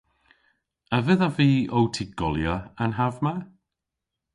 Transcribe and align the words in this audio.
A 0.95 0.97
vedhav 1.05 1.33
vy 1.37 1.49
ow 1.77 1.85
tygolya 1.95 2.55
an 2.83 2.91
hav 2.99 3.15
ma? 3.23 3.33